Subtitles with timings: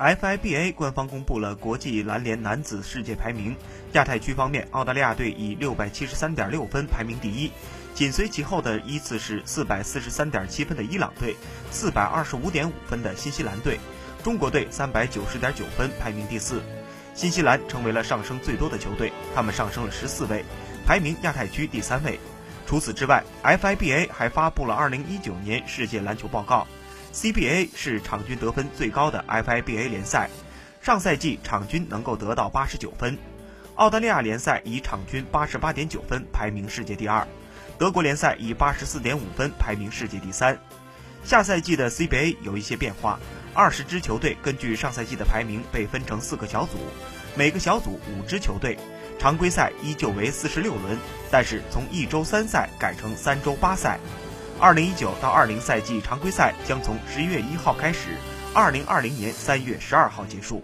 [0.00, 3.54] FIBA 官方公布了国际篮联男子世界排名。
[3.92, 7.52] 亚太区方面，澳大利亚队以六百七十三点六分排名第一，
[7.92, 11.36] 紧随其后的依次是四百四十三点七分的伊朗队，
[11.70, 13.78] 四百二十五点五分的新西兰队，
[14.24, 16.62] 中国队三百九十点九分排名第四。
[17.14, 20.42] 新西兰成为了上升最多的球队，他们上升了十四位，
[20.86, 22.18] 排名亚太区第三位。
[22.66, 26.66] 除此之外，FIBA 还发布了二零一九年世界篮球报告。
[27.12, 30.30] CBA 是场均得分最高的 FIBA 联赛，
[30.80, 33.18] 上赛季场均能够得到八十九分。
[33.74, 37.26] 澳大利亚联赛以场均八十八点九分排名世界第二，
[37.78, 40.58] 德国联赛以八十四点五分排名世界第三。
[41.24, 43.18] 下赛季的 CBA 有一些变化，
[43.54, 46.78] 二十支球队根据上赛季的排名被分成四个小组，
[47.34, 48.78] 每个小组五支球队。
[49.18, 50.96] 常规赛依旧为四十六轮，
[51.30, 53.98] 但是从一周三赛改成三周八赛。
[54.62, 58.10] 二零一九到二零赛季常规赛将从十一月一号开始，
[58.52, 60.62] 二零二零年三月十二号结束。